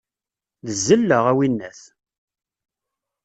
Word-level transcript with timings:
D 0.65 0.67
zzella, 0.77 1.17
a 1.31 1.33
winnat! 1.37 1.81